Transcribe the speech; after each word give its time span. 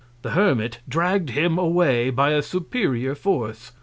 The 0.23 0.31
Hermit 0.31 0.79
dragg'd 0.89 1.29
him 1.29 1.59
away, 1.59 2.09
by 2.09 2.31
a 2.31 2.41
superior 2.41 3.13
Force. 3.13 3.71